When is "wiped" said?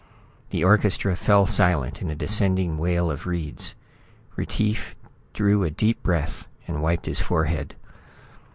6.81-7.05